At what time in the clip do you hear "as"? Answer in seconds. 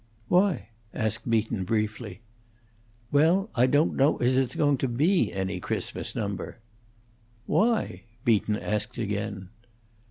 4.17-4.35